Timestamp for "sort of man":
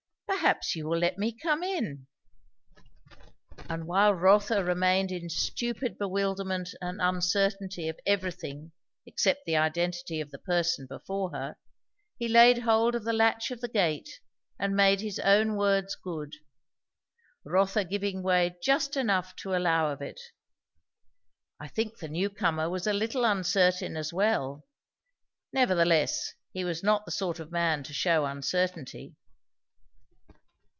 27.11-27.83